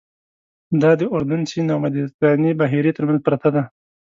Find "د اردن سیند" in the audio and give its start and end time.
0.99-1.69